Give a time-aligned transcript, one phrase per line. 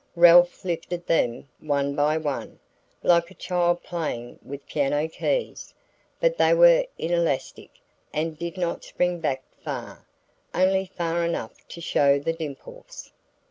[0.15, 2.57] Ralph lifted them one by one,
[3.03, 5.75] like a child playing with piano keys,
[6.19, 7.69] but they were inelastic
[8.11, 10.07] and did not spring back far
[10.55, 13.11] only far enough to show the dimples.